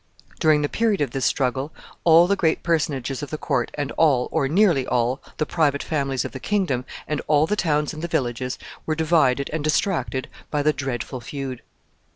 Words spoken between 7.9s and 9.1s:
and the villages, were